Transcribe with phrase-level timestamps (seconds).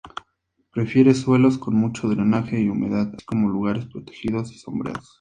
[0.71, 5.09] Prefiere suelos con mucho drenaje y humedad, así como lugares protegidos y sombreados.